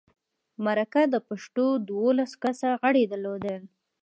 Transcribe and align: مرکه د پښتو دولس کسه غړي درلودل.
مرکه 0.65 1.01
د 1.13 1.15
پښتو 1.27 1.65
دولس 1.91 2.31
کسه 2.43 2.67
غړي 2.81 3.03
درلودل. 3.11 3.61